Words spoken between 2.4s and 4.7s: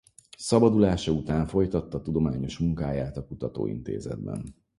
munkáját a kutatóintézetben.